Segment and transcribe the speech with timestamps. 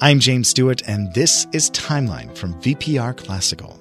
[0.00, 3.78] I'm James Stewart, and this is Timeline from VPR Classical.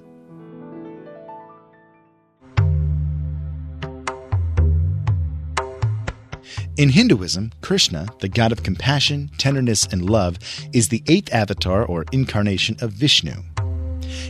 [6.77, 10.38] In Hinduism, Krishna, the god of compassion, tenderness, and love,
[10.73, 13.43] is the eighth avatar or incarnation of Vishnu.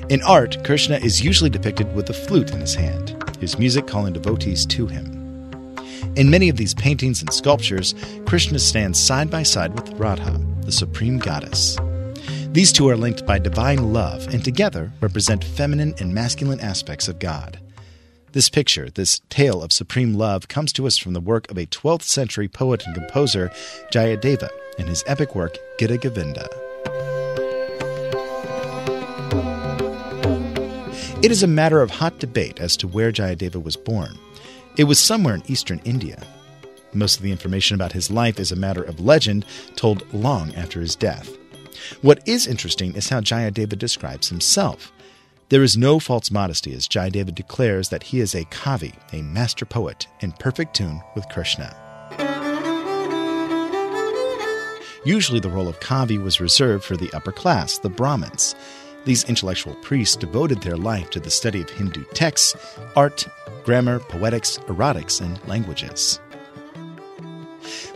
[0.09, 4.13] In art, Krishna is usually depicted with a flute in his hand, his music calling
[4.13, 5.05] devotees to him.
[6.15, 7.95] In many of these paintings and sculptures,
[8.25, 11.77] Krishna stands side by side with Radha, the supreme goddess.
[12.53, 17.20] These two are linked by divine love and together represent feminine and masculine aspects of
[17.20, 17.59] God.
[18.31, 21.66] This picture, this tale of supreme love, comes to us from the work of a
[21.66, 23.52] 12th century poet and composer,
[23.91, 24.47] Jayadeva,
[24.80, 26.47] in his epic work, Gita Govinda.
[31.22, 34.17] It is a matter of hot debate as to where Jayadeva was born.
[34.77, 36.23] It was somewhere in eastern India.
[36.94, 39.45] Most of the information about his life is a matter of legend
[39.76, 41.38] told long after his death.
[42.02, 44.92] What is interesting is how Jayadeva describes himself.
[45.50, 49.66] There is no false modesty as Jayadeva declares that he is a kavi, a master
[49.66, 51.75] poet, in perfect tune with Krishna.
[55.03, 58.53] Usually, the role of kavi was reserved for the upper class, the Brahmins.
[59.03, 62.55] These intellectual priests devoted their life to the study of Hindu texts,
[62.95, 63.28] art,
[63.64, 66.20] grammar, poetics, erotics, and languages.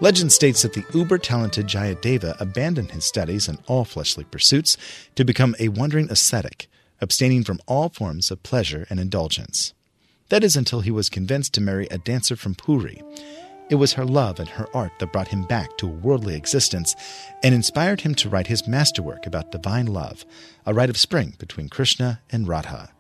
[0.02, 4.78] Legend states that the uber talented Jayadeva abandoned his studies and all fleshly pursuits
[5.16, 6.68] to become a wandering ascetic
[7.02, 9.74] abstaining from all forms of pleasure and indulgence.
[10.30, 13.02] That is until he was convinced to marry a dancer from Puri.
[13.70, 16.96] It was her love and her art that brought him back to a worldly existence
[17.44, 20.26] and inspired him to write his masterwork about divine love,
[20.66, 22.95] a rite of spring between Krishna and Radha.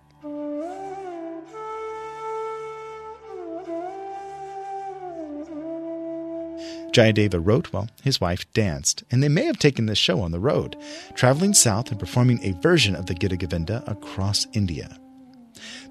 [6.91, 10.39] Jayadeva wrote while his wife danced, and they may have taken this show on the
[10.39, 10.75] road,
[11.13, 14.99] traveling south and performing a version of the Gita Govinda across India.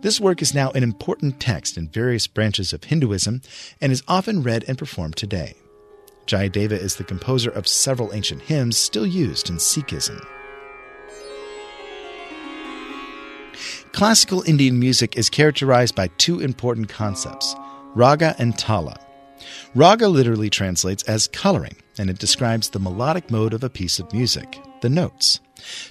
[0.02, 3.42] This work is now an important text in various branches of Hinduism
[3.80, 5.54] and is often read and performed today.
[6.26, 10.24] Jayadeva is the composer of several ancient hymns still used in Sikhism.
[13.92, 17.54] Classical Indian music is characterized by two important concepts
[17.94, 18.98] raga and tala.
[19.74, 24.12] Raga literally translates as coloring, and it describes the melodic mode of a piece of
[24.12, 25.40] music, the notes.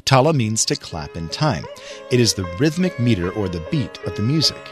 [0.05, 1.65] Tala means to clap in time.
[2.11, 4.71] It is the rhythmic meter or the beat of the music.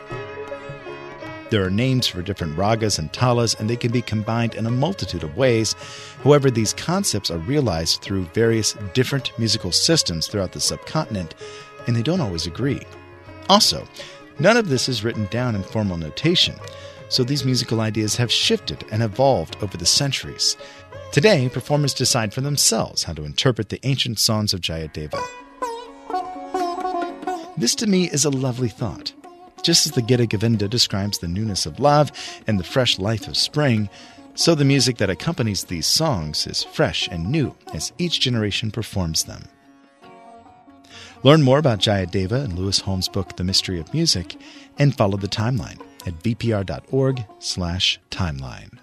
[1.49, 4.71] There are names for different ragas and talas, and they can be combined in a
[4.71, 5.75] multitude of ways.
[6.23, 11.35] However, these concepts are realized through various different musical systems throughout the subcontinent,
[11.87, 12.81] and they don't always agree.
[13.49, 13.85] Also,
[14.39, 16.55] none of this is written down in formal notation
[17.11, 20.55] so these musical ideas have shifted and evolved over the centuries.
[21.11, 25.21] Today, performers decide for themselves how to interpret the ancient songs of Jayadeva.
[27.57, 29.11] This to me is a lovely thought.
[29.61, 32.13] Just as the Gita Govinda describes the newness of love
[32.47, 33.89] and the fresh life of spring,
[34.33, 39.25] so the music that accompanies these songs is fresh and new as each generation performs
[39.25, 39.43] them.
[41.23, 44.37] Learn more about Jayadeva in Lewis Holmes' book The Mystery of Music
[44.79, 48.80] and follow the timeline at vpr.org/timeline.